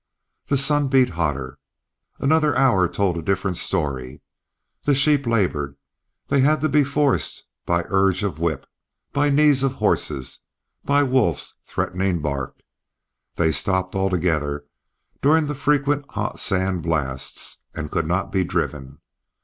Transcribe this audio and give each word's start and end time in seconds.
The 0.47 0.57
sun 0.57 0.87
beat 0.87 1.09
hotter. 1.09 1.59
Another 2.17 2.57
hour 2.57 2.87
told 2.87 3.17
a 3.17 3.21
different 3.21 3.57
story 3.57 4.21
the 4.81 4.95
sheep 4.95 5.27
labored; 5.27 5.77
they 6.27 6.39
had 6.39 6.59
to 6.61 6.69
be 6.69 6.83
forced 6.83 7.43
by 7.67 7.83
urge 7.85 8.23
of 8.23 8.39
whip, 8.39 8.65
by 9.13 9.29
knees 9.29 9.61
of 9.61 9.73
horses, 9.73 10.39
by 10.83 11.03
Wolf's 11.03 11.53
threatening 11.63 12.19
bark. 12.19 12.61
They 13.35 13.51
stopped 13.51 13.93
altogether 13.93 14.65
during 15.21 15.45
the 15.45 15.53
frequent 15.53 16.07
hot 16.09 16.39
sand 16.39 16.81
blasts, 16.81 17.61
and 17.75 17.91
could 17.91 18.07
not 18.07 18.31
be 18.31 18.43
driven. 18.43 19.01